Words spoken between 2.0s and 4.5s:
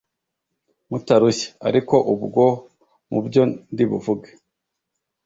ubwo mubyo ndibuvuge